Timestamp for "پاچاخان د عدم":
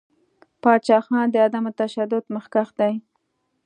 0.61-1.65